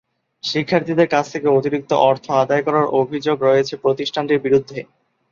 শিক্ষার্থীদের 0.43 1.07
কাছ 1.07 1.25
থেকে 1.31 1.47
অতিরিক্ত 1.49 1.91
অর্থ 2.03 2.25
আদায় 2.35 2.63
করার 2.63 2.85
অভিযোগ 3.01 3.37
রয়েছে 3.43 3.73
প্রতিষ্ঠানটির 3.77 4.43
বিরুদ্ধে। 4.43 4.79